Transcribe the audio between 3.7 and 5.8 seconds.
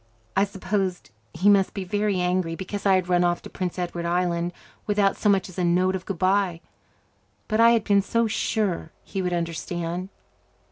Edward Island without so much as a